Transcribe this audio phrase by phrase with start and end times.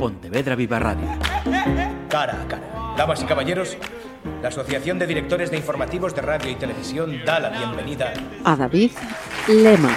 [0.00, 1.06] Pontevedra Viva Radio.
[2.08, 2.94] Cara a cara.
[2.96, 3.76] Damas y caballeros,
[4.40, 8.92] la Asociación de Directores de Informativos de Radio y Televisión da la bienvenida a David
[9.46, 9.94] Lema.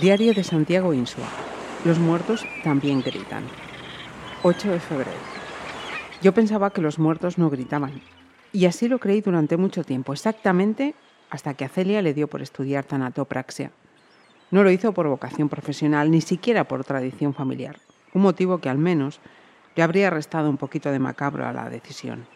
[0.00, 1.28] Diario de Santiago Insua.
[1.84, 3.44] Los muertos también gritan.
[4.42, 5.20] 8 de febrero.
[6.22, 8.00] Yo pensaba que los muertos no gritaban.
[8.54, 10.94] Y así lo creí durante mucho tiempo, exactamente
[11.28, 13.70] hasta que a Celia le dio por estudiar tanatopraxia.
[14.50, 17.78] No lo hizo por vocación profesional, ni siquiera por tradición familiar,
[18.14, 19.20] un motivo que al menos
[19.74, 22.26] le habría restado un poquito de macabro a la decisión.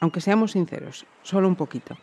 [0.00, 1.98] Aunque seamos sinceros, solo un poquito.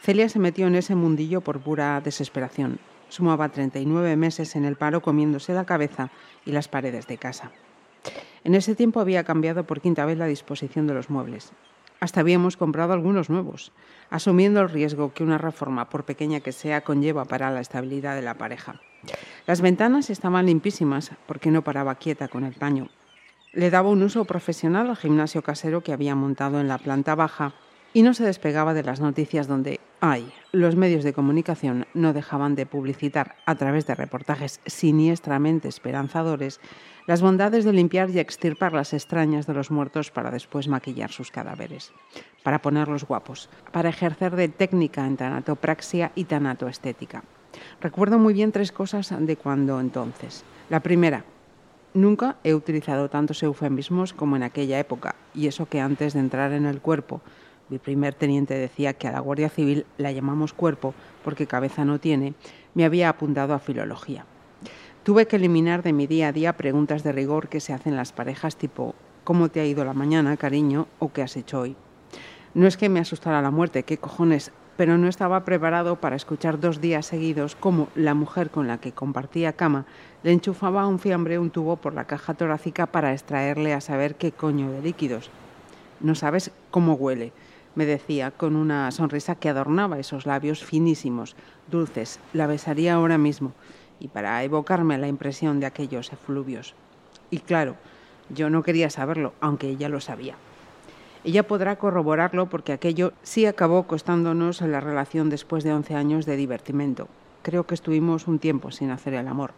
[0.00, 2.78] Celia se metió en ese mundillo por pura desesperación.
[3.08, 6.10] Sumaba 39 meses en el paro comiéndose la cabeza
[6.46, 7.52] y las paredes de casa.
[8.44, 11.52] En ese tiempo había cambiado por quinta vez la disposición de los muebles.
[12.00, 13.72] Hasta habíamos comprado algunos nuevos,
[14.10, 18.22] asumiendo el riesgo que una reforma, por pequeña que sea, conlleva para la estabilidad de
[18.22, 18.80] la pareja.
[19.46, 22.88] Las ventanas estaban limpísimas porque no paraba quieta con el paño.
[23.52, 27.54] Le daba un uso profesional al gimnasio casero que había montado en la planta baja
[27.96, 32.54] y no se despegaba de las noticias donde, ay, los medios de comunicación no dejaban
[32.54, 36.60] de publicitar a través de reportajes siniestramente esperanzadores
[37.06, 41.30] las bondades de limpiar y extirpar las extrañas de los muertos para después maquillar sus
[41.30, 41.90] cadáveres,
[42.42, 47.24] para ponerlos guapos, para ejercer de técnica en tanatopraxia y tanatoestética.
[47.80, 50.44] Recuerdo muy bien tres cosas de cuando entonces.
[50.68, 51.24] La primera,
[51.94, 56.52] nunca he utilizado tantos eufemismos como en aquella época, y eso que antes de entrar
[56.52, 57.22] en el cuerpo,
[57.68, 61.98] mi primer teniente decía que a la Guardia Civil la llamamos cuerpo porque cabeza no
[61.98, 62.34] tiene,
[62.74, 64.24] me había apuntado a filología.
[65.02, 68.12] Tuve que eliminar de mi día a día preguntas de rigor que se hacen las
[68.12, 68.94] parejas tipo
[69.24, 70.86] ¿cómo te ha ido la mañana, cariño?
[70.98, 71.76] o ¿qué has hecho hoy?
[72.54, 76.60] No es que me asustara la muerte, qué cojones, pero no estaba preparado para escuchar
[76.60, 79.86] dos días seguidos cómo la mujer con la que compartía cama
[80.22, 84.14] le enchufaba a un fiambre un tubo por la caja torácica para extraerle a saber
[84.14, 85.30] qué coño de líquidos.
[86.00, 87.32] No sabes cómo huele,
[87.76, 91.36] me decía con una sonrisa que adornaba esos labios finísimos,
[91.70, 92.18] dulces.
[92.32, 93.52] La besaría ahora mismo
[94.00, 96.74] y para evocarme la impresión de aquellos efluvios.
[97.30, 97.76] Y claro,
[98.30, 100.34] yo no quería saberlo, aunque ella lo sabía.
[101.22, 106.36] Ella podrá corroborarlo porque aquello sí acabó costándonos la relación después de 11 años de
[106.36, 107.08] divertimento.
[107.42, 109.52] Creo que estuvimos un tiempo sin hacer el amor.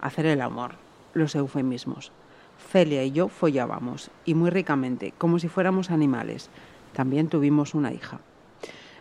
[0.00, 0.72] Hacer el amor,
[1.14, 2.12] los eufemismos.
[2.70, 6.50] Celia y yo follábamos, y muy ricamente, como si fuéramos animales.
[6.92, 8.20] También tuvimos una hija.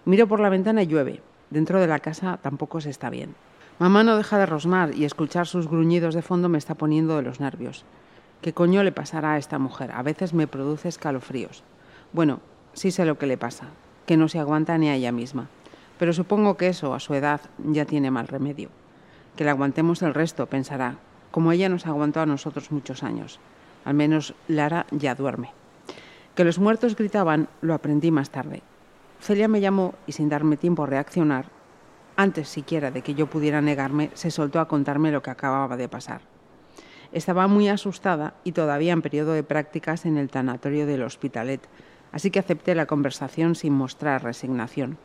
[0.05, 1.21] Miro por la ventana y llueve.
[1.49, 3.35] Dentro de la casa tampoco se está bien.
[3.79, 7.21] Mamá no deja de rosmar y escuchar sus gruñidos de fondo me está poniendo de
[7.21, 7.85] los nervios.
[8.41, 9.91] ¿Qué coño le pasará a esta mujer?
[9.91, 11.63] A veces me produce escalofríos.
[12.13, 12.39] Bueno,
[12.73, 13.65] sí sé lo que le pasa,
[14.05, 15.47] que no se aguanta ni a ella misma.
[15.99, 18.69] Pero supongo que eso, a su edad, ya tiene mal remedio.
[19.35, 20.97] Que le aguantemos el resto, pensará,
[21.31, 23.39] como ella nos aguantó a nosotros muchos años.
[23.85, 25.56] Al menos Lara ya duerme.
[26.37, 28.61] Que los muertos gritaban lo aprendí más tarde.
[29.19, 31.47] Celia me llamó y sin darme tiempo a reaccionar,
[32.15, 35.89] antes siquiera de que yo pudiera negarme, se soltó a contarme lo que acababa de
[35.89, 36.21] pasar.
[37.11, 41.67] Estaba muy asustada y todavía en periodo de prácticas en el tanatorio del Hospitalet,
[42.11, 44.99] así que acepté la conversación sin mostrar resignación.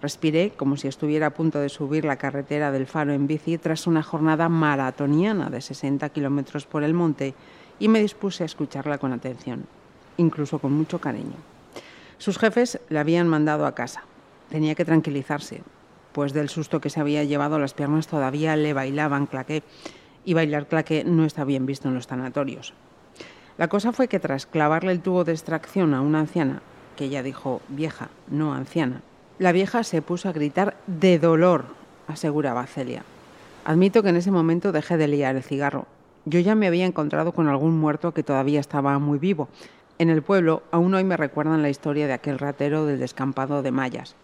[0.00, 3.88] Respiré como si estuviera a punto de subir la carretera del Faro en bici tras
[3.88, 7.34] una jornada maratoniana de 60 kilómetros por el monte
[7.80, 9.66] y me dispuse a escucharla con atención,
[10.18, 11.36] incluso con mucho cariño.
[12.18, 14.02] Sus jefes le habían mandado a casa.
[14.50, 15.62] Tenía que tranquilizarse,
[16.12, 19.62] pues del susto que se había llevado las piernas todavía le bailaban claqué
[20.24, 22.74] y bailar claqué no está bien visto en los sanatorios.
[23.56, 26.62] La cosa fue que tras clavarle el tubo de extracción a una anciana,
[26.96, 29.02] que ella dijo vieja, no anciana,
[29.38, 31.66] la vieja se puso a gritar de dolor,
[32.08, 33.04] aseguraba Celia.
[33.64, 35.86] Admito que en ese momento dejé de liar el cigarro.
[36.24, 39.48] Yo ya me había encontrado con algún muerto que todavía estaba muy vivo.
[39.98, 43.72] En el pueblo aún hoy me recuerdan la historia de aquel ratero del descampado de
[43.72, 44.14] Mayas.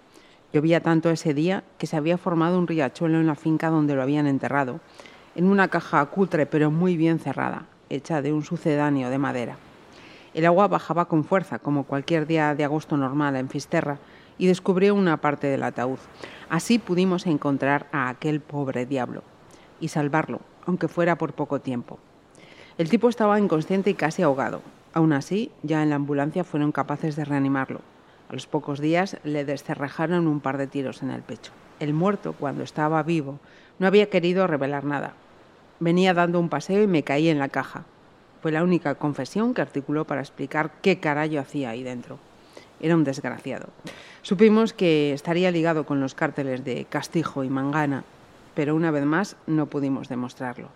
[0.52, 4.02] Llovía tanto ese día que se había formado un riachuelo en la finca donde lo
[4.02, 4.78] habían enterrado,
[5.34, 9.56] en una caja cutre pero muy bien cerrada, hecha de un sucedáneo de madera.
[10.32, 13.98] El agua bajaba con fuerza, como cualquier día de agosto normal en Fisterra,
[14.38, 15.98] y descubrió una parte del ataúd.
[16.50, 19.24] Así pudimos encontrar a aquel pobre diablo
[19.80, 21.98] y salvarlo, aunque fuera por poco tiempo.
[22.78, 24.62] El tipo estaba inconsciente y casi ahogado.
[24.94, 27.80] Aún así, ya en la ambulancia fueron capaces de reanimarlo.
[28.28, 31.50] A los pocos días le descerrajaron un par de tiros en el pecho.
[31.80, 33.40] El muerto, cuando estaba vivo,
[33.80, 35.14] no había querido revelar nada.
[35.80, 37.82] Venía dando un paseo y me caí en la caja.
[38.40, 42.20] Fue la única confesión que articuló para explicar qué carajo hacía ahí dentro.
[42.80, 43.70] Era un desgraciado.
[44.22, 48.04] Supimos que estaría ligado con los cárteles de Castijo y Mangana.
[48.54, 50.68] pero una vez más no pudimos demostrarlo.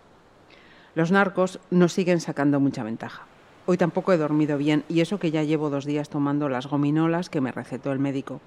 [0.95, 3.23] Los narcos nos siguen sacando mucha ventaja.
[3.71, 7.29] Hoy tampoco he dormido bien y eso que ya llevo dos días tomando las gominolas
[7.29, 8.41] que me recetó el médico.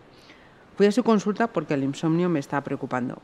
[0.76, 3.22] Fui a su consulta porque el insomnio me está preocupando.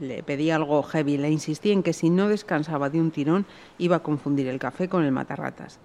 [0.00, 3.44] Le pedí algo heavy, le insistí en que si no descansaba de un tirón
[3.76, 5.78] iba a confundir el café con el matarratas.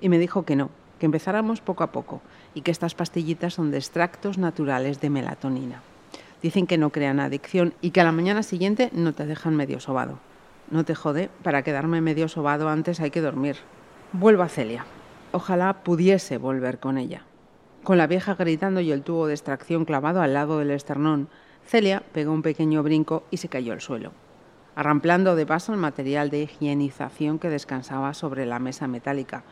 [0.00, 2.22] Y me dijo que no, que empezáramos poco a poco
[2.54, 5.82] y que estas pastillitas son de extractos naturales de melatonina.
[6.40, 9.80] Dicen que no crean adicción y que a la mañana siguiente no te dejan medio
[9.80, 10.18] sobado.
[10.70, 13.56] No te jode, para quedarme medio sobado antes hay que dormir.
[14.16, 14.86] Vuelvo a Celia.
[15.32, 17.22] Ojalá pudiese volver con ella.
[17.82, 21.26] Con la vieja gritando y el tubo de extracción clavado al lado del esternón,
[21.66, 24.12] Celia pegó un pequeño brinco y se cayó al suelo,
[24.76, 29.42] arramplando de paso el material de higienización que descansaba sobre la mesa metálica,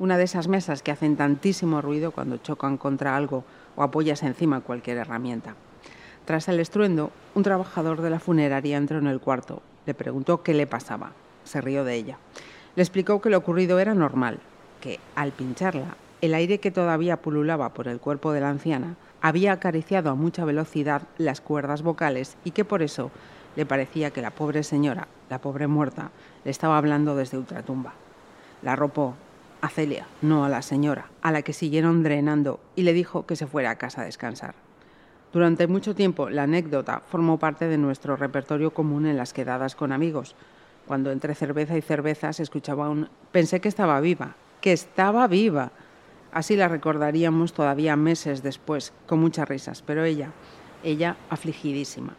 [0.00, 3.44] una de esas mesas que hacen tantísimo ruido cuando chocan contra algo
[3.76, 5.54] o apoyas encima cualquier herramienta.
[6.24, 9.62] Tras el estruendo, un trabajador de la funeraria entró en el cuarto.
[9.86, 11.12] Le preguntó qué le pasaba.
[11.44, 12.18] Se rió de ella.
[12.78, 14.38] Le explicó que lo ocurrido era normal,
[14.80, 19.50] que al pincharla, el aire que todavía pululaba por el cuerpo de la anciana había
[19.50, 23.10] acariciado a mucha velocidad las cuerdas vocales y que por eso
[23.56, 26.12] le parecía que la pobre señora, la pobre muerta,
[26.44, 27.94] le estaba hablando desde ultratumba.
[28.62, 29.16] La arropó
[29.60, 33.34] a Celia, no a la señora, a la que siguieron drenando, y le dijo que
[33.34, 34.54] se fuera a casa a descansar.
[35.32, 39.90] Durante mucho tiempo la anécdota formó parte de nuestro repertorio común en las quedadas con
[39.90, 40.36] amigos.
[40.88, 45.70] Cuando entre cerveza y cerveza se escuchaba un pensé que estaba viva, que estaba viva.
[46.32, 50.30] Así la recordaríamos todavía meses después, con muchas risas, pero ella,
[50.82, 52.16] ella afligidísima.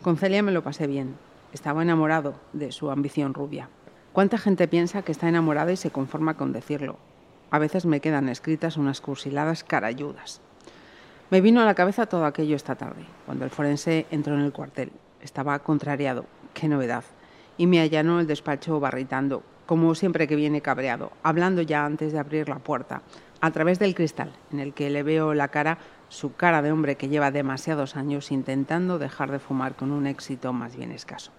[0.00, 1.16] Con Celia me lo pasé bien.
[1.52, 3.68] Estaba enamorado de su ambición rubia.
[4.12, 6.98] ¿Cuánta gente piensa que está enamorada y se conforma con decirlo?
[7.50, 10.40] A veces me quedan escritas unas cursiladas carayudas.
[11.30, 14.52] Me vino a la cabeza todo aquello esta tarde, cuando el forense entró en el
[14.52, 14.92] cuartel.
[15.20, 17.02] Estaba contrariado, qué novedad,
[17.58, 22.18] y me allanó el despacho barritando, como siempre que viene cabreado, hablando ya antes de
[22.18, 23.02] abrir la puerta,
[23.40, 25.78] a través del cristal, en el que le veo la cara,
[26.08, 30.52] su cara de hombre que lleva demasiados años intentando dejar de fumar con un éxito
[30.54, 31.32] más bien escaso.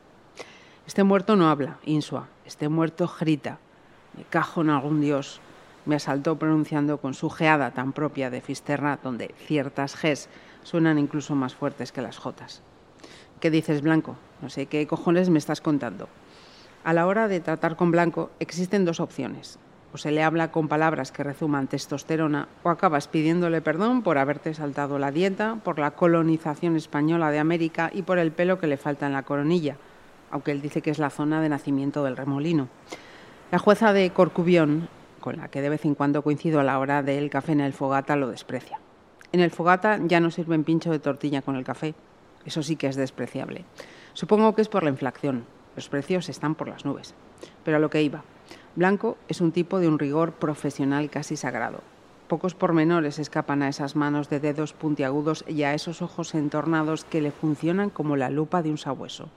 [0.86, 3.58] Este muerto no habla, insua, este muerto grita,
[4.16, 5.42] me cajo en algún dios,
[5.86, 10.30] me asaltó pronunciando con su geada tan propia de Fisterra, donde ciertas Gs
[10.64, 12.62] suenan incluso más fuertes que las Jotas.
[13.40, 14.18] ¿Qué dices, Blanco?
[14.42, 16.10] No sé qué cojones me estás contando.
[16.84, 19.60] A la hora de tratar con Blanco existen dos opciones.
[19.94, 24.54] O se le habla con palabras que rezuman testosterona o acabas pidiéndole perdón por haberte
[24.54, 28.78] saltado la dieta, por la colonización española de América y por el pelo que le
[28.78, 29.78] falta en la coronilla,
[30.32, 32.68] aunque él dice que es la zona de nacimiento del remolino.
[33.52, 34.90] La jueza de Corcubión
[35.20, 37.74] con la que de vez en cuando coincido a la hora del café en el
[37.74, 38.80] fogata, lo desprecia.
[39.32, 41.94] En el fogata ya no sirven pincho de tortilla con el café.
[42.50, 43.64] Eso sí que es despreciable.
[44.14, 45.46] Supongo que es por la inflación.
[45.76, 47.14] Los precios están por las nubes.
[47.64, 48.24] Pero a lo que iba.
[48.76, 51.82] Blanco es un tipo de un rigor profesional casi sagrado.
[52.28, 57.22] Pocos pormenores escapan a esas manos de dedos puntiagudos y a esos ojos entornados que
[57.22, 59.30] le funcionan como la lupa de un sabueso.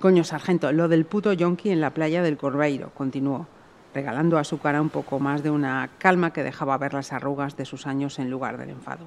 [0.00, 3.46] Coño, sargento, lo del puto yonki en la playa del Corbeiro, continuó
[3.94, 7.56] regalando a su cara un poco más de una calma que dejaba ver las arrugas
[7.56, 9.06] de sus años en lugar del enfado.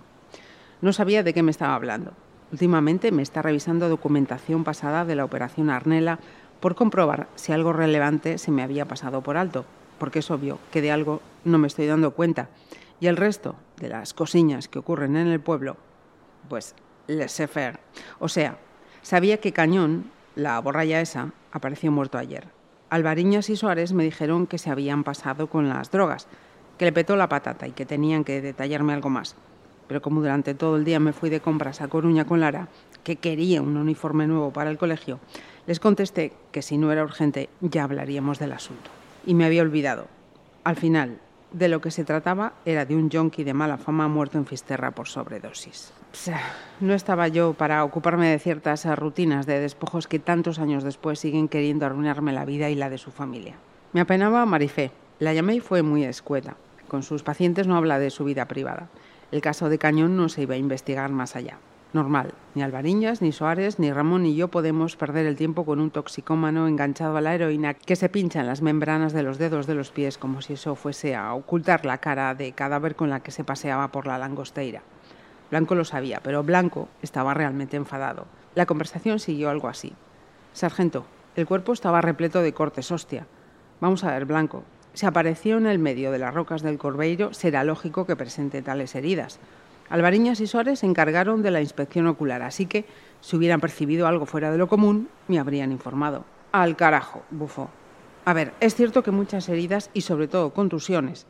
[0.79, 2.13] No sabía de qué me estaba hablando.
[2.51, 6.19] Últimamente me está revisando documentación pasada de la operación Arnela
[6.59, 9.65] por comprobar si algo relevante se me había pasado por alto,
[9.97, 12.49] porque es obvio que de algo no me estoy dando cuenta.
[12.99, 15.77] Y el resto de las cosiñas que ocurren en el pueblo,
[16.49, 16.75] pues
[17.07, 17.79] les sé faire.
[18.19, 18.57] O sea,
[19.01, 22.47] sabía que Cañón, la borralla esa, apareció muerto ayer
[22.91, 26.27] Alvariñas y Suárez me dijeron que se habían pasado con las drogas,
[26.77, 29.37] que le petó la patata y que tenían que detallarme algo más.
[29.91, 32.69] Pero como durante todo el día me fui de compras a Coruña con Lara,
[33.03, 35.19] que quería un uniforme nuevo para el colegio,
[35.67, 38.89] les contesté que si no era urgente ya hablaríamos del asunto.
[39.25, 40.07] Y me había olvidado.
[40.63, 41.17] Al final,
[41.51, 44.91] de lo que se trataba era de un yonki de mala fama muerto en Fisterra
[44.91, 45.91] por sobredosis.
[46.79, 51.49] no estaba yo para ocuparme de ciertas rutinas de despojos que tantos años después siguen
[51.49, 53.55] queriendo arruinarme la vida y la de su familia.
[53.91, 54.91] Me apenaba Marifé.
[55.19, 56.55] La llamé y fue muy escueta.
[56.87, 58.87] Con sus pacientes no habla de su vida privada.
[59.31, 61.57] El caso de Cañón no se iba a investigar más allá
[61.93, 62.33] normal.
[62.55, 66.67] Ni Alvariñas, ni Soares, ni Ramón ni yo podemos perder el tiempo con un toxicómano
[66.67, 69.91] enganchado a la heroína que se pincha en las membranas de los dedos de los
[69.91, 73.43] pies como si eso fuese a ocultar la cara de cadáver con la que se
[73.43, 74.81] paseaba por la langosteira.
[75.49, 78.25] Blanco lo sabía, pero Blanco estaba realmente enfadado.
[78.55, 79.93] La conversación siguió algo así.
[80.53, 83.27] Sargento, el cuerpo estaba repleto de cortes, hostia.
[83.79, 84.63] Vamos a ver, Blanco.
[84.93, 88.93] Si apareció en el medio de las rocas del Corbeiro, será lógico que presente tales
[88.95, 89.39] heridas.
[89.89, 92.85] Alvariñas y Suárez se encargaron de la inspección ocular, así que
[93.21, 96.25] si hubieran percibido algo fuera de lo común, me habrían informado.
[96.51, 97.69] Al carajo, bufó.
[98.25, 101.25] A ver, es cierto que muchas heridas y sobre todo contusiones.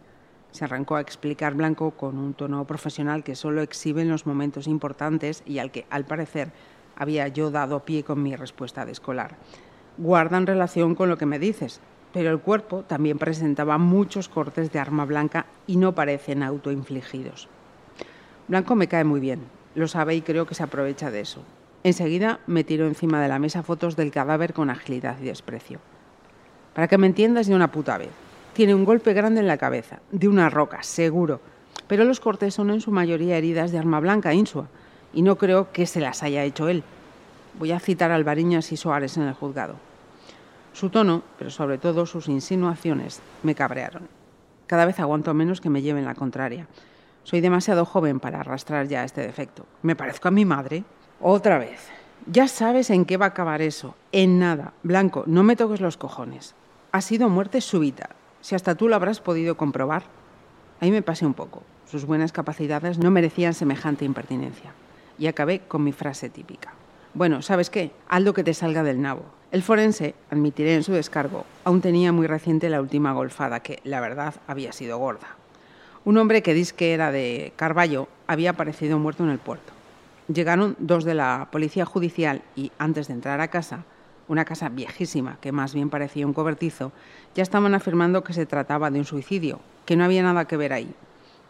[0.52, 4.68] Se arrancó a explicar Blanco con un tono profesional que solo exhibe en los momentos
[4.68, 6.52] importantes y al que, al parecer,
[6.96, 9.38] había yo dado pie con mi respuesta de escolar.
[9.98, 11.80] Guardan relación con lo que me dices,
[12.14, 17.48] pero el cuerpo también presentaba muchos cortes de arma blanca y no parecen autoinfligidos.
[18.48, 19.42] Blanco me cae muy bien,
[19.76, 21.44] lo sabe y creo que se aprovecha de eso.
[21.84, 25.80] Enseguida me tiró encima de la mesa fotos del cadáver con agilidad y desprecio.
[26.74, 28.10] Para que me entiendas de una puta vez,
[28.54, 31.40] tiene un golpe grande en la cabeza, de una roca, seguro,
[31.88, 34.68] pero los cortes son en su mayoría heridas de arma blanca insua,
[35.14, 36.84] y no creo que se las haya hecho él.
[37.60, 39.76] Voy a citar a Alvariñas y Soares en el juzgado.
[40.74, 44.08] Su tono, pero sobre todo sus insinuaciones, me cabrearon.
[44.68, 46.68] Cada vez aguanto menos que me lleven la contraria.
[47.24, 49.66] Soy demasiado joven para arrastrar ya este defecto.
[49.82, 50.84] ¿Me parezco a mi madre?
[51.20, 51.90] Otra vez.
[52.26, 53.96] Ya sabes en qué va a acabar eso.
[54.12, 54.74] En nada.
[54.82, 56.56] Blanco, no me toques los cojones.
[56.92, 58.12] Ha sido muerte súbita.
[58.40, 60.04] Si hasta tú lo habrás podido comprobar.
[60.80, 61.64] Ahí me pasé un poco.
[61.86, 64.72] Sus buenas capacidades no merecían semejante impertinencia.
[65.20, 66.74] Y acabé con mi frase típica.
[67.14, 67.92] Bueno, ¿sabes qué?
[68.08, 69.26] Aldo que te salga del nabo.
[69.52, 74.00] El forense, admitiré en su descargo, aún tenía muy reciente la última golfada, que, la
[74.00, 75.28] verdad, había sido gorda.
[76.06, 79.74] Un hombre que dice que era de Carballo había aparecido muerto en el puerto.
[80.34, 83.84] Llegaron dos de la policía judicial y, antes de entrar a casa,
[84.30, 86.94] una casa viejísima que más bien parecía un cobertizo,
[87.36, 90.72] ya estaban afirmando que se trataba de un suicidio, que no había nada que ver
[90.72, 90.96] ahí.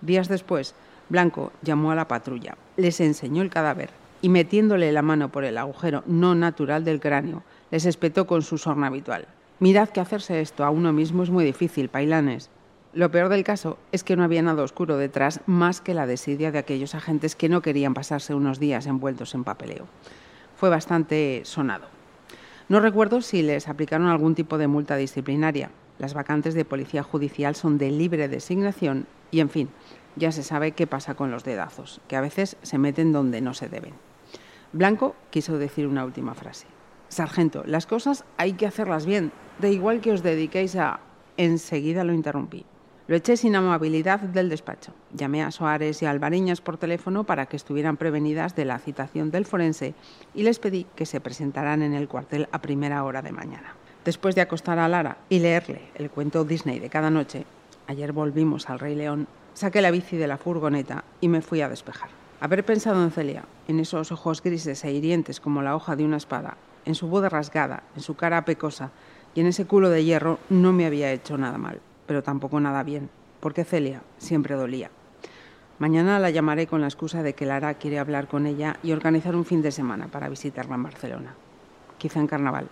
[0.01, 0.74] Días después,
[1.10, 3.91] Blanco llamó a la patrulla, les enseñó el cadáver
[4.24, 8.57] y metiéndole la mano por el agujero no natural del cráneo, les espetó con su
[8.57, 9.27] sorna habitual.
[9.59, 12.49] Mirad que hacerse esto a uno mismo es muy difícil, pailanes.
[12.93, 16.51] Lo peor del caso es que no había nada oscuro detrás más que la desidia
[16.51, 19.85] de aquellos agentes que no querían pasarse unos días envueltos en papeleo.
[20.57, 21.85] Fue bastante sonado.
[22.67, 25.71] No recuerdo si les aplicaron algún tipo de multa disciplinaria.
[25.99, 29.69] Las vacantes de policía judicial son de libre designación y, en fin,
[30.15, 33.53] ya se sabe qué pasa con los dedazos, que a veces se meten donde no
[33.53, 33.93] se deben.
[34.73, 36.65] Blanco quiso decir una última frase.
[37.11, 41.01] Sargento, las cosas hay que hacerlas bien, de igual que os dediquéis a...
[41.35, 42.65] Enseguida lo interrumpí.
[43.07, 44.93] Lo eché sin amabilidad del despacho.
[45.13, 49.29] Llamé a Soares y a Alvareñas por teléfono para que estuvieran prevenidas de la citación
[49.29, 49.93] del forense
[50.33, 53.75] y les pedí que se presentaran en el cuartel a primera hora de mañana.
[54.05, 57.45] Después de acostar a Lara y leerle el cuento Disney de cada noche,
[57.87, 61.67] ayer volvimos al Rey León, saqué la bici de la furgoneta y me fui a
[61.67, 62.09] despejar.
[62.39, 66.17] Haber pensado en Celia, en esos ojos grises e hirientes como la hoja de una
[66.17, 68.91] espada, en su voz rasgada, en su cara pecosa
[69.33, 71.79] y en ese culo de hierro, no me había hecho nada mal
[72.11, 73.09] pero tampoco nada bien,
[73.39, 74.91] porque Celia siempre dolía.
[75.79, 79.33] Mañana la llamaré con la excusa de que Lara quiere hablar con ella y organizar
[79.33, 81.35] un fin de semana para visitarla en Barcelona,
[81.97, 82.67] quizá en carnaval.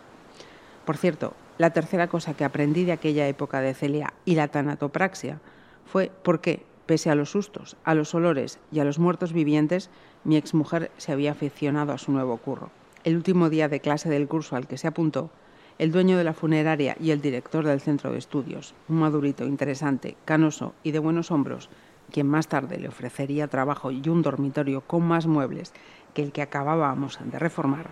[0.83, 5.39] Por cierto, la tercera cosa que aprendí de aquella época de Celia y la tanatopraxia
[5.85, 9.89] fue por qué, pese a los sustos, a los olores y a los muertos vivientes,
[10.25, 12.71] mi exmujer se había aficionado a su nuevo curro.
[13.03, 15.29] El último día de clase del curso al que se apuntó,
[15.77, 20.17] el dueño de la funeraria y el director del centro de estudios, un madurito interesante,
[20.25, 21.69] canoso y de buenos hombros,
[22.11, 25.71] quien más tarde le ofrecería trabajo y un dormitorio con más muebles
[26.13, 27.89] que el que acabábamos de reformar,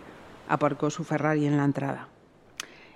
[0.50, 2.10] aparcó su Ferrari en la entrada.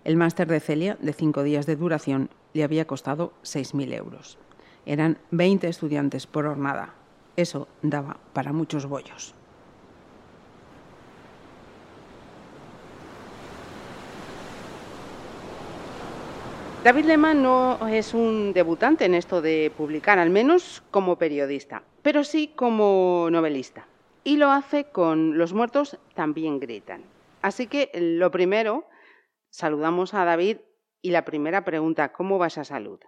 [0.03, 4.37] El máster de Celia, de cinco días de duración, le había costado 6.000 euros.
[4.85, 6.95] Eran 20 estudiantes por jornada.
[7.37, 9.35] Eso daba para muchos bollos.
[16.83, 22.23] David Lehmann no es un debutante en esto de publicar, al menos como periodista, pero
[22.23, 23.85] sí como novelista.
[24.23, 27.03] Y lo hace con Los muertos también gritan.
[27.43, 28.85] Así que lo primero,
[29.51, 30.57] saludamos a David
[31.03, 32.99] y la primera pregunta, ¿cómo va esa salud?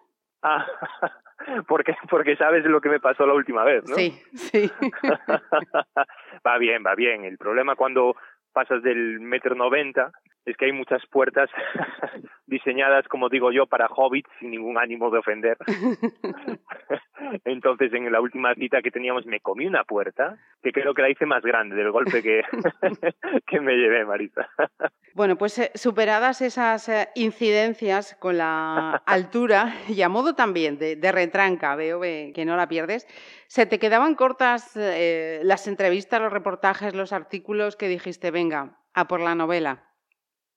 [0.44, 0.68] Ah,
[1.68, 3.96] porque, porque sabes lo que me pasó la última vez, ¿no?
[3.96, 4.72] Sí, sí.
[6.46, 7.26] va bien, va bien.
[7.26, 8.16] El problema cuando
[8.54, 10.12] pasas del metro noventa
[10.46, 11.50] es que hay muchas puertas
[12.48, 15.58] diseñadas, como digo yo, para hobbits sin ningún ánimo de ofender.
[17.46, 21.10] Entonces, en la última cita que teníamos, me comí una puerta que creo que la
[21.10, 22.42] hice más grande del golpe que,
[23.48, 24.50] que me llevé, Marisa.
[25.14, 30.96] Bueno, pues eh, superadas esas eh, incidencias con la altura y a modo también de,
[30.96, 33.08] de retranca, veo que no la pierdes,
[33.48, 39.08] ¿se te quedaban cortas eh, las entrevistas, los reportajes, los artículos que dijiste, venga, a
[39.08, 39.93] por la novela?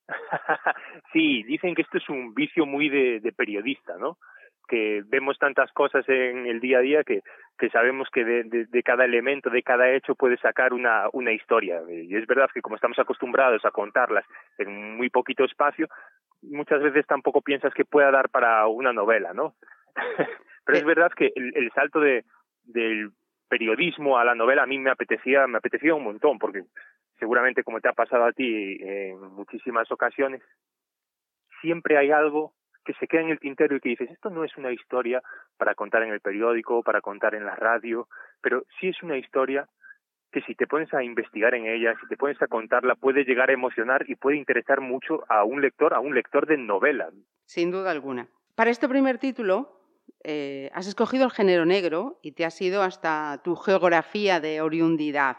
[1.12, 4.18] sí, dicen que esto es un vicio muy de, de periodista, ¿no?
[4.66, 7.22] que vemos tantas cosas en el día a día que,
[7.58, 11.80] que sabemos que de, de, cada elemento, de cada hecho puede sacar una, una historia.
[11.88, 14.25] Y es verdad que como estamos acostumbrados a contarlas
[14.58, 15.88] en muy poquito espacio,
[16.42, 19.54] muchas veces tampoco piensas que pueda dar para una novela, ¿no?
[20.64, 22.25] Pero es verdad que el, el salto de,
[22.64, 23.10] del
[23.48, 26.64] periodismo a la novela a mí me apetecía, me apetecía un montón, porque
[27.18, 30.42] seguramente como te ha pasado a ti en muchísimas ocasiones,
[31.60, 32.52] siempre hay algo
[32.84, 35.20] que se queda en el tintero y que dices, esto no es una historia
[35.58, 38.08] para contar en el periódico, para contar en la radio,
[38.40, 39.68] pero sí es una historia
[40.30, 43.50] que si te pones a investigar en ella, si te pones a contarla, puede llegar
[43.50, 47.10] a emocionar y puede interesar mucho a un lector, a un lector de novela.
[47.44, 48.28] Sin duda alguna.
[48.54, 49.80] Para este primer título,
[50.28, 55.37] eh, has escogido el género negro y te has ido hasta tu geografía de oriundidad.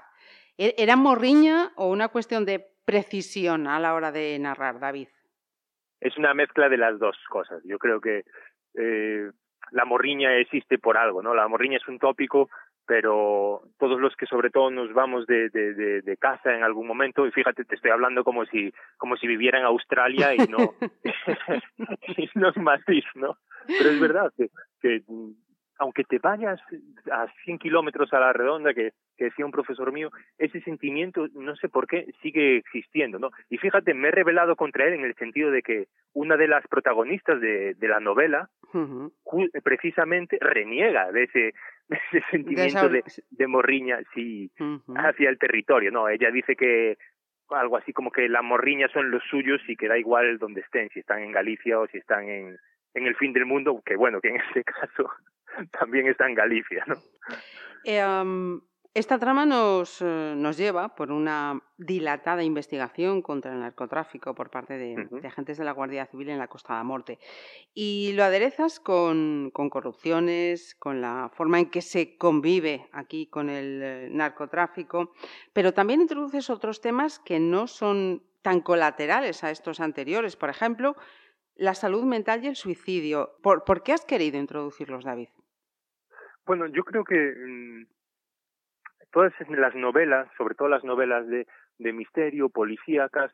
[0.58, 5.10] ¿E-, ¿Era morriña o una cuestión de precisión a la hora de narrar, David?
[6.00, 7.62] Es una mezcla de las dos cosas.
[7.66, 8.24] Yo creo que
[8.76, 9.30] eh,
[9.72, 11.36] la morriña existe por algo, ¿no?
[11.36, 12.50] La morriña es un tópico,
[12.88, 16.88] pero todos los que sobre todo nos vamos de, de, de, de, casa en algún
[16.88, 20.74] momento, y fíjate, te estoy hablando como si, como si viviera en Australia y no,
[22.18, 23.38] y no es Madrid, ¿no?
[23.68, 24.50] Pero es verdad que,
[24.82, 25.04] que
[25.80, 26.60] aunque te vayas
[27.12, 31.56] a 100 kilómetros a la redonda, que, que, decía un profesor mío, ese sentimiento, no
[31.56, 33.32] sé por qué, sigue existiendo, ¿no?
[33.50, 36.66] Y fíjate, me he revelado contra él en el sentido de que una de las
[36.68, 38.50] protagonistas de, de la novela,
[39.64, 41.54] precisamente, reniega de ese,
[42.12, 44.52] ese sentimiento de, de, morriña sí,
[44.96, 46.10] hacia el territorio, ¿no?
[46.10, 46.98] Ella dice que
[47.50, 50.90] algo así como que la morriña son los suyos y que da igual donde estén,
[50.90, 52.58] si están en Galicia o si están en,
[52.94, 55.10] en el fin del mundo, que bueno, que en este caso
[55.80, 56.96] también está en Galicia, ¿no?
[57.84, 58.60] Eh, um,
[58.94, 64.78] esta trama nos, uh, nos lleva por una dilatada investigación contra el narcotráfico por parte
[64.78, 65.22] de, uh -huh.
[65.22, 67.20] de, agentes de la Guardia Civil en la Costa de la Morte.
[67.74, 73.50] Y lo aderezas con, con, corrupciones, con la forma en que se convive aquí con
[73.50, 75.14] el eh, narcotráfico,
[75.54, 80.36] pero también introduces otros temas que no son tan colaterales a estos anteriores.
[80.36, 80.96] Por ejemplo,
[81.56, 83.38] la salud mental y el suicidio.
[83.42, 85.30] ¿Por, ¿por qué has querido introducirlos, David?
[86.46, 87.84] Bueno, yo creo que mmm,
[89.12, 93.32] todas las novelas, sobre todo las novelas de, de misterio, policíacas,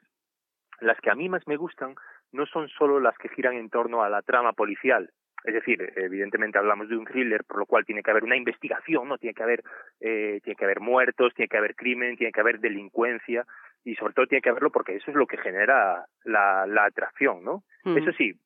[0.79, 1.95] las que a mí más me gustan
[2.31, 5.09] no son solo las que giran en torno a la trama policial.
[5.43, 9.09] Es decir, evidentemente hablamos de un thriller, por lo cual tiene que haber una investigación,
[9.09, 9.63] no tiene que haber
[9.99, 13.45] eh, tiene que haber muertos, tiene que haber crimen, tiene que haber delincuencia
[13.83, 17.43] y sobre todo tiene que haberlo porque eso es lo que genera la, la atracción,
[17.43, 17.63] ¿no?
[17.83, 17.97] Mm.
[17.97, 18.39] Eso sí,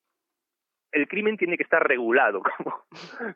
[0.91, 2.83] el crimen tiene que estar regulado, como,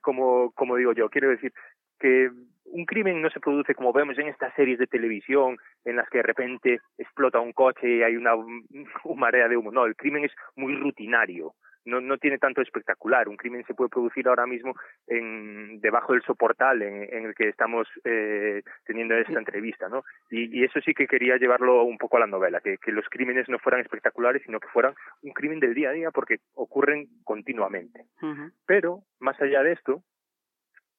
[0.01, 1.09] como, como digo yo.
[1.09, 1.53] Quiero decir
[1.99, 2.31] que
[2.71, 6.19] un crimen no se produce como vemos en estas series de televisión en las que
[6.19, 9.71] de repente explota un coche y hay una, una marea de humo.
[9.71, 11.53] No, el crimen es muy rutinario
[11.85, 13.27] no, no tiene tanto espectacular.
[13.27, 14.75] Un crimen se puede producir ahora mismo
[15.07, 20.03] en, debajo del soportal en, en el que estamos eh, teniendo esta entrevista, ¿no?
[20.29, 23.05] Y, y, eso sí que quería llevarlo un poco a la novela, que, que los
[23.09, 27.07] crímenes no fueran espectaculares, sino que fueran un crimen del día a día porque ocurren
[27.23, 28.05] continuamente.
[28.21, 28.51] Uh -huh.
[28.65, 30.03] Pero, más allá de esto,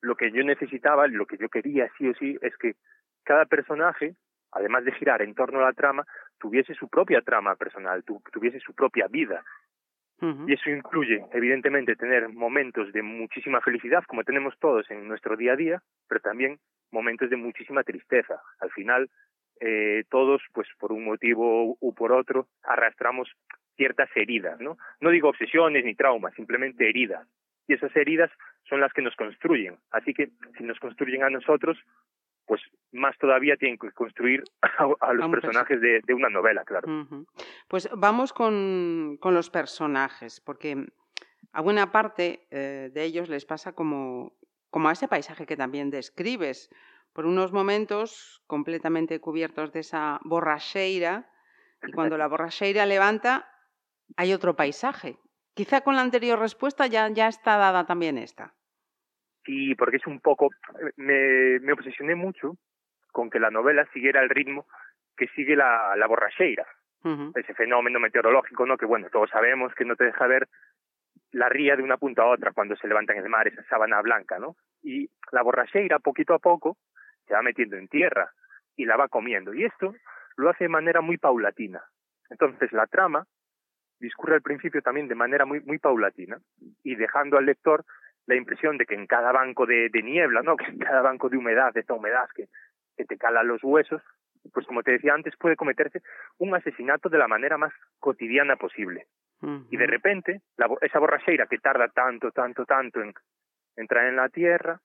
[0.02, 2.74] lo que yo necesitaba, lo que yo quería sí o sí, es que
[3.24, 4.14] cada personaje,
[4.50, 6.04] además de girar en torno a la trama,
[6.38, 9.42] tuviese su propia trama personal, tu, tuviese su propia vida,
[10.46, 15.54] y eso incluye, evidentemente, tener momentos de muchísima felicidad, como tenemos todos en nuestro día
[15.54, 16.60] a día, pero también
[16.92, 18.40] momentos de muchísima tristeza.
[18.60, 19.10] Al final,
[19.60, 23.32] eh, todos, pues por un motivo u por otro, arrastramos
[23.76, 24.78] ciertas heridas, ¿no?
[25.00, 27.26] No digo obsesiones ni traumas, simplemente heridas.
[27.66, 28.30] Y esas heridas
[28.72, 29.76] son las que nos construyen.
[29.90, 31.76] Así que si nos construyen a nosotros,
[32.46, 36.88] pues más todavía tienen que construir a, a los personajes de, de, una novela, claro.
[36.88, 37.26] Uh -huh.
[37.68, 40.86] Pues vamos con, con, los personajes, porque
[41.52, 44.32] a buena parte eh, de ellos les pasa como,
[44.70, 46.70] como a ese paisaje que también describes,
[47.12, 51.28] por unos momentos completamente cubiertos de esa borracheira,
[51.86, 53.50] y cuando la borracheira levanta,
[54.16, 55.18] hay otro paisaje.
[55.52, 58.54] Quizá con la anterior respuesta ya, ya está dada también esta.
[59.44, 60.50] Sí, porque es un poco,
[60.96, 62.56] me, me obsesioné mucho
[63.10, 64.66] con que la novela siguiera el ritmo
[65.16, 66.66] que sigue la, la borracheira,
[67.04, 67.32] uh -huh.
[67.38, 68.76] ese fenómeno meteorológico, ¿no?
[68.76, 70.48] Que bueno, todos sabemos que no te deja ver
[71.32, 74.00] la ría de una punta a otra cuando se levanta en el mar, esa sábana
[74.02, 74.56] blanca, ¿no?
[74.82, 76.76] Y la borracheira, poquito a poco,
[77.26, 78.30] se va metiendo en tierra
[78.76, 79.54] y la va comiendo.
[79.54, 79.94] Y esto
[80.36, 81.82] lo hace de manera muy paulatina.
[82.30, 83.26] Entonces la trama
[83.98, 86.38] discurre al principio también de manera muy, muy paulatina
[86.82, 87.84] y dejando al lector
[88.26, 90.56] la impresión de que en cada banco de, de niebla, ¿no?
[90.58, 92.48] que en cada banco de humedad, de esta humedad que,
[92.96, 94.02] que te cala los huesos,
[94.52, 96.02] pues como te decía antes, puede cometerse
[96.38, 99.06] un asesinato de la manera más cotidiana posible.
[99.70, 103.12] Y de repente, la, esa borracheira que tarda tanto, tanto, tanto en
[103.74, 104.80] entrar en la tierra,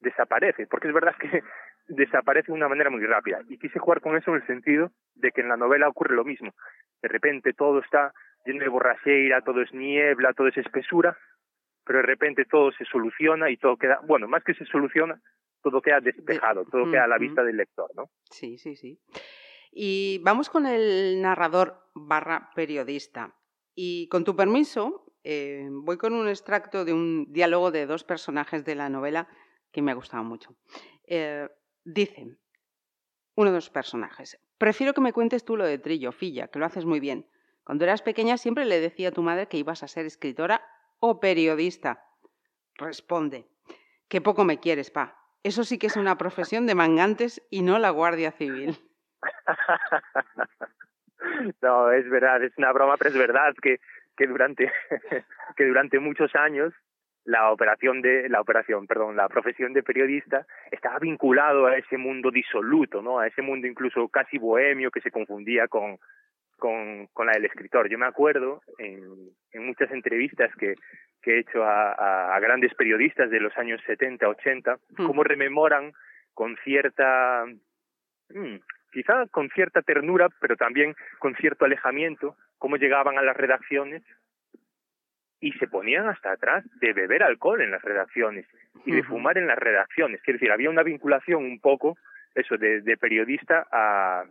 [0.00, 1.42] desaparece, porque es verdad que
[1.88, 3.40] desaparece de una manera muy rápida.
[3.50, 6.24] Y quise jugar con eso en el sentido de que en la novela ocurre lo
[6.24, 6.54] mismo.
[7.02, 8.14] De repente todo está
[8.46, 11.18] lleno de borracheira, todo es niebla, todo es espesura,
[11.86, 15.22] pero de repente todo se soluciona y todo queda, bueno, más que se soluciona,
[15.62, 18.10] todo queda despejado, todo queda a la vista del lector, ¿no?
[18.24, 18.98] Sí, sí, sí.
[19.70, 23.34] Y vamos con el narrador barra periodista.
[23.74, 28.64] Y con tu permiso, eh, voy con un extracto de un diálogo de dos personajes
[28.64, 29.28] de la novela
[29.70, 30.56] que me ha gustado mucho.
[31.06, 31.48] Eh,
[31.84, 32.38] dicen,
[33.36, 36.66] uno de los personajes, prefiero que me cuentes tú lo de Trillo, Filla, que lo
[36.66, 37.28] haces muy bien.
[37.62, 40.62] Cuando eras pequeña siempre le decía a tu madre que ibas a ser escritora
[41.00, 42.02] o periodista.
[42.76, 43.46] Responde,
[44.08, 45.16] que poco me quieres, pa.
[45.42, 48.76] Eso sí que es una profesión de mangantes y no la Guardia Civil.
[51.62, 53.80] no, es verdad, es una broma, pero es verdad que,
[54.16, 54.72] que durante
[55.56, 56.72] que durante muchos años
[57.24, 62.30] la operación de la operación, perdón, la profesión de periodista estaba vinculado a ese mundo
[62.30, 63.18] disoluto, ¿no?
[63.18, 65.98] A ese mundo incluso casi bohemio que se confundía con
[66.56, 67.88] con, con la del escritor.
[67.88, 69.02] Yo me acuerdo en,
[69.52, 70.74] en muchas entrevistas que,
[71.22, 75.06] que he hecho a, a, grandes periodistas de los años 70, 80, mm.
[75.06, 75.92] cómo rememoran
[76.34, 77.44] con cierta,
[78.30, 78.56] mm,
[78.92, 84.02] quizá con cierta ternura, pero también con cierto alejamiento, cómo llegaban a las redacciones
[85.40, 88.46] y se ponían hasta atrás de beber alcohol en las redacciones
[88.84, 90.22] y de fumar en las redacciones.
[90.22, 91.98] Quiero decir, había una vinculación un poco,
[92.34, 94.24] eso, de, de periodista a,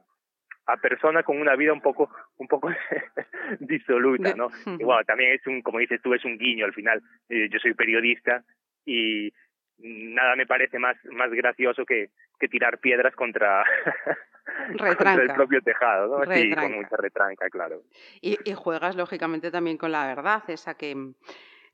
[0.68, 2.70] a persona con una vida un poco un poco
[3.60, 4.50] disoluta, ¿no?
[4.80, 7.02] Y bueno, también es un, como dices tú, es un guiño al final.
[7.30, 8.44] Eh, yo soy periodista
[8.86, 9.32] y
[9.78, 13.64] nada me parece más más gracioso que, que tirar piedras contra,
[14.78, 16.34] contra el propio tejado, ¿no?
[16.34, 17.84] Sí, con mucha retranca, claro.
[18.22, 20.96] Y, y juegas lógicamente también con la verdad, esa que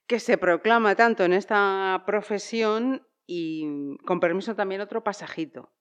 [0.08, 5.72] que se proclama tanto en esta profesión y con permiso también otro pasajito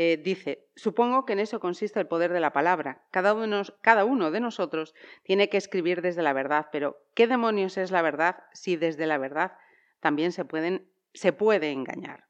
[0.00, 3.02] eh, dice, supongo que en eso consiste el poder de la palabra.
[3.10, 7.76] Cada uno, cada uno de nosotros tiene que escribir desde la verdad, pero ¿qué demonios
[7.76, 9.58] es la verdad si desde la verdad
[9.98, 12.26] también se, pueden, se puede engañar?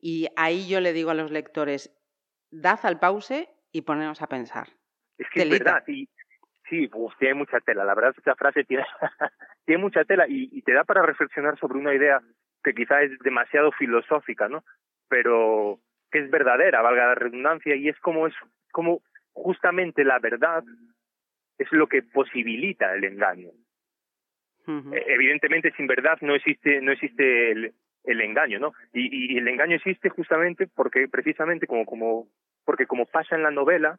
[0.00, 1.92] Y ahí yo le digo a los lectores,
[2.52, 4.68] dad al pause y poneros a pensar.
[5.18, 6.08] Es que es verdad, sí,
[6.68, 7.84] sí tiene mucha tela.
[7.84, 8.84] La verdad, esa frase tiene,
[9.66, 12.20] tiene mucha tela y, y te da para reflexionar sobre una idea
[12.62, 14.62] que quizá es demasiado filosófica, ¿no?
[15.08, 18.34] Pero que es verdadera, valga la redundancia, y es como es
[18.72, 20.64] como justamente la verdad
[21.58, 23.50] es lo que posibilita el engaño.
[24.66, 27.72] E, evidentemente sin verdad no existe no existe el,
[28.04, 28.72] el engaño, ¿no?
[28.92, 32.28] Y, y, el engaño existe justamente porque precisamente como como
[32.64, 33.98] porque como pasa en la novela,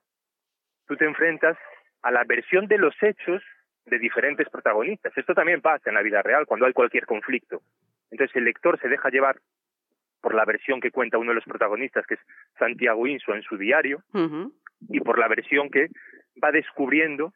[0.87, 1.57] tú te enfrentas
[2.03, 3.43] a la versión de los hechos
[3.85, 5.17] de diferentes protagonistas.
[5.17, 7.61] Esto también pasa en la vida real cuando hay cualquier conflicto.
[8.11, 9.39] Entonces el lector se deja llevar
[10.21, 12.19] por la versión que cuenta uno de los protagonistas, que es
[12.57, 14.03] Santiago Insua en su diario,
[14.89, 15.89] y por la versión que
[16.41, 17.33] va descubriendo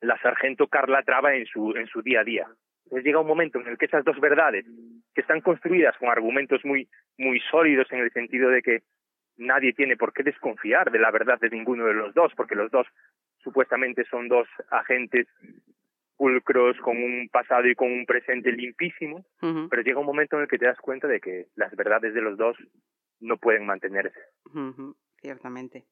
[0.00, 2.46] la sargento Carla Traba en su, en su día a día.
[2.84, 4.66] Entonces llega un momento en el que esas dos verdades,
[5.14, 8.82] que están construidas con argumentos muy, muy sólidos en el sentido de que
[9.36, 12.70] nadie tiene por qué desconfiar de la verdad de ninguno de los dos, porque los
[12.70, 12.86] dos
[13.38, 15.26] supuestamente son dos agentes
[16.16, 20.48] pulcros, con un pasado y con un presente limpísimo, pero llega un momento en el
[20.48, 22.56] que te das cuenta de que las verdades de los dos
[23.20, 24.18] no pueden mantenerse.
[25.20, 25.84] Ciertamente.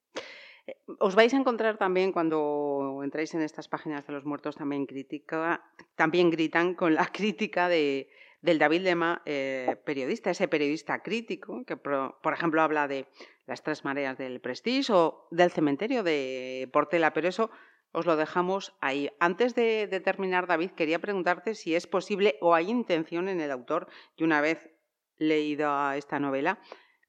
[0.66, 4.86] Eh, os vais a encontrar también cuando entráis en estas páginas de los muertos también
[4.86, 5.64] crítica,
[5.96, 8.08] también gritan con la crítica de,
[8.42, 13.06] del David Lema, eh, periodista, ese periodista crítico que, por, ejemplo, habla de
[13.46, 17.50] las tres mareas del Prestige o del cementerio de Portela, pero eso
[17.92, 19.10] os lo dejamos ahí.
[19.20, 23.88] Antes de, terminar, David, quería preguntarte si es posible o hay intención en el autor,
[24.16, 24.70] y una vez
[25.18, 26.58] leído esta novela,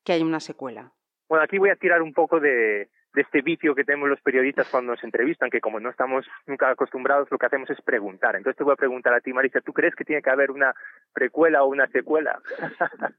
[0.03, 0.91] que haya una secuela.
[1.27, 4.91] Bueno, aquí voy a tirar un poco de, este vicio que tenemos los periodistas cuando
[4.91, 8.35] nos entrevistan, que como no estamos nunca acostumbrados, lo que hacemos es preguntar.
[8.35, 10.73] Entonces te voy a preguntar a ti, Marisa, ¿tú crees que tiene que haber una
[11.13, 12.41] precuela o una secuela?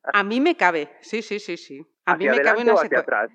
[0.03, 1.87] a mí me cabe, sí, sí, sí, sí.
[2.05, 3.01] A mí me cabe una secuela.
[3.01, 3.31] Atrás?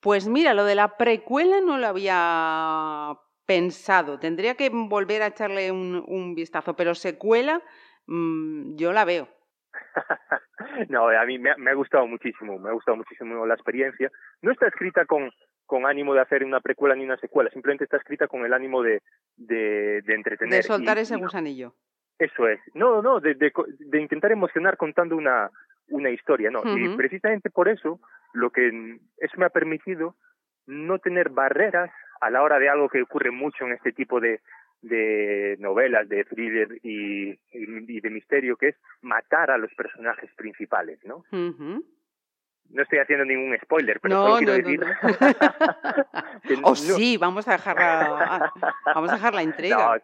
[0.00, 4.18] Pues mira, lo de la precuela no lo había pensado.
[4.18, 7.62] Tendría que volver a echarle un, un vistazo, pero secuela
[8.06, 9.28] mmm, yo la veo.
[10.88, 14.10] no, a mí me ha, me ha, gustado muchísimo, me ha gustado muchísimo la experiencia.
[14.42, 15.30] No está escrita con,
[15.64, 18.82] con ánimo de hacer una precuela ni una secuela, simplemente está escrita con el ánimo
[18.82, 19.02] de,
[19.36, 20.54] de, de entretener.
[20.54, 21.74] De soltar ese gusanillo.
[22.18, 22.60] Eso es.
[22.74, 25.50] No, no, de, de, de intentar emocionar contando una,
[25.88, 26.60] una historia, ¿no?
[26.60, 26.94] Uh -huh.
[26.94, 28.00] Y precisamente por eso,
[28.32, 30.16] lo que eso me ha permitido
[30.66, 34.40] no tener barreras a la hora de algo que ocurre mucho en este tipo de,
[34.82, 40.98] de novelas de thriller y, y, de misterio, que es matar a los personajes principales,
[41.04, 41.24] ¿no?
[42.70, 44.80] No estoy haciendo ningún spoiler, pero solo quiero decir.
[46.62, 48.52] o sí, vamos a dejar la,
[48.86, 50.00] vamos a dejar la intriga.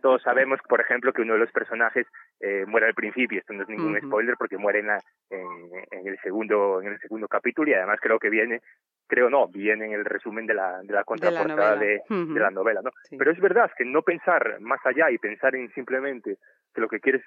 [0.00, 2.06] todos sabemos, por ejemplo, que uno de los personajes
[2.40, 3.40] eh, muere al principio.
[3.40, 4.88] Esto no es ningún spoiler porque muere en,
[5.30, 8.60] en, el segundo en el segundo capítulo y además creo que viene,
[9.06, 12.90] creo no, viene en el resumen de la, de la contraportada de, la novela, ¿no?
[13.16, 16.38] Pero es verdad que no pensar más allá y pensar en simplemente
[16.74, 17.22] que lo que quieres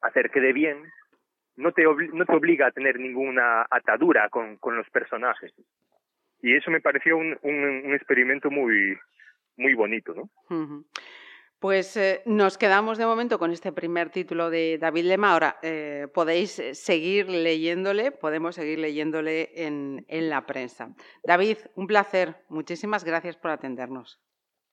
[0.00, 0.82] hacer quede bien
[1.56, 5.52] no te, no te obliga a tener ninguna atadura con, con los personajes.
[6.42, 8.98] Y eso me pareció un, un, experimento muy,
[9.56, 10.84] muy bonito, ¿no?
[11.58, 15.32] Pues eh, nos quedamos de momento con este primer título de David Lema.
[15.32, 20.90] Ahora eh, podéis seguir leyéndole, podemos seguir leyéndole en, en la prensa.
[21.22, 22.36] David, un placer.
[22.50, 24.20] Muchísimas gracias por atendernos.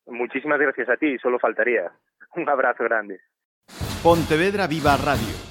[0.07, 1.89] Muchísimas gracias a ti, solo faltaría.
[2.35, 3.21] Un abrazo grande.
[4.03, 5.50] Pontevedra Viva Radio